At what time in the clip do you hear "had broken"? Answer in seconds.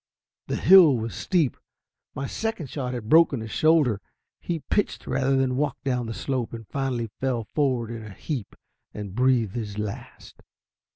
2.95-3.39